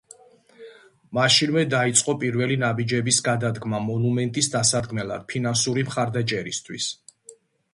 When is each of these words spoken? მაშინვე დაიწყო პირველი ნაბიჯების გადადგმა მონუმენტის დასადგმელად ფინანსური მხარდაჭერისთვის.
მაშინვე 1.17 1.65
დაიწყო 1.73 2.15
პირველი 2.23 2.57
ნაბიჯების 2.63 3.19
გადადგმა 3.27 3.83
მონუმენტის 3.91 4.49
დასადგმელად 4.57 5.29
ფინანსური 5.35 5.85
მხარდაჭერისთვის. 5.91 6.91